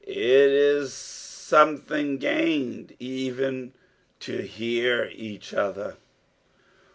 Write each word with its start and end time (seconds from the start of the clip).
It 0.03 0.17
is 0.17 0.91
something 0.95 2.17
gained 2.17 2.95
even 2.97 3.73
to 4.21 4.41
hear 4.41 5.07
each 5.13 5.53
other." 5.53 5.97